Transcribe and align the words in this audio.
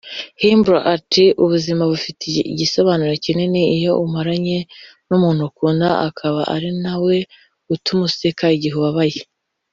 Humble 0.41 0.79
ati 0.95 1.23
“Ubuzima 1.43 1.83
bufite 1.91 2.23
igisobanuro 2.51 3.13
kinini 3.25 3.61
iyo 3.77 3.91
ubumaranye 3.99 4.57
n’umuntu 5.07 5.41
ukunda 5.49 5.87
akaba 6.07 6.41
ari 6.55 6.69
nawe 6.83 7.15
utuma 7.73 8.01
useka 8.09 8.45
igihe 8.57 8.75
ubabaye 8.77 9.19